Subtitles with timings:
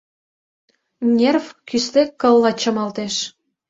[1.15, 3.15] Нерв кӱсле кылла чымалтеш.